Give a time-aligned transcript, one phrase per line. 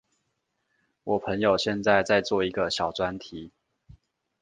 [1.03, 3.51] 我朋友現在在做一個小專題